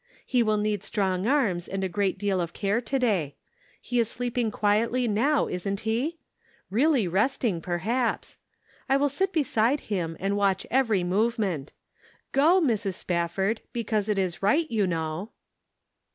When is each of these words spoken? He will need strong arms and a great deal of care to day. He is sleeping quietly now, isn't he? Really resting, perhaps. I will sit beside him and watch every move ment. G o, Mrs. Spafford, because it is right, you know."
He 0.25 0.41
will 0.41 0.57
need 0.57 0.81
strong 0.83 1.27
arms 1.27 1.67
and 1.67 1.83
a 1.83 1.87
great 1.87 2.17
deal 2.17 2.41
of 2.41 2.53
care 2.53 2.81
to 2.81 2.97
day. 2.97 3.35
He 3.79 3.99
is 3.99 4.09
sleeping 4.09 4.49
quietly 4.49 5.07
now, 5.07 5.47
isn't 5.47 5.81
he? 5.81 6.17
Really 6.71 7.07
resting, 7.07 7.61
perhaps. 7.61 8.37
I 8.89 8.97
will 8.97 9.09
sit 9.09 9.31
beside 9.31 9.79
him 9.93 10.17
and 10.19 10.35
watch 10.35 10.65
every 10.71 11.03
move 11.03 11.37
ment. 11.37 11.71
G 12.33 12.39
o, 12.41 12.59
Mrs. 12.59 12.95
Spafford, 12.95 13.61
because 13.73 14.09
it 14.09 14.17
is 14.17 14.41
right, 14.41 14.65
you 14.71 14.87
know." 14.87 15.29